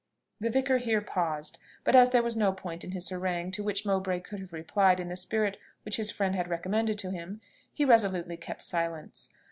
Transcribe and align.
The 0.39 0.49
vicar 0.49 0.79
here 0.79 1.01
paused; 1.01 1.59
but 1.83 1.95
as 1.95 2.09
there 2.09 2.23
was 2.23 2.35
no 2.35 2.51
point 2.53 2.83
in 2.83 2.89
his 2.89 3.09
harangue 3.09 3.51
to 3.51 3.61
which 3.63 3.85
Mowbray 3.85 4.21
could 4.21 4.39
have 4.39 4.51
replied 4.51 4.99
in 4.99 5.09
the 5.09 5.15
spirit 5.15 5.59
which 5.83 5.97
his 5.97 6.09
friend 6.09 6.33
had 6.33 6.47
recommended 6.47 6.97
to 6.97 7.11
him, 7.11 7.39
he 7.71 7.85
resolutely 7.85 8.37
kept 8.37 8.63
silence. 8.63 9.29